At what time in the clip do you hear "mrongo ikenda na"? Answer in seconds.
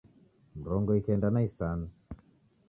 0.59-1.41